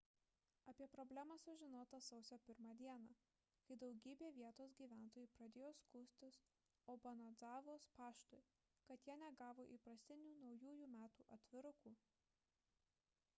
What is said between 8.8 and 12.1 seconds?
kad jie negavo įprastinių naujųjų metų atvirukų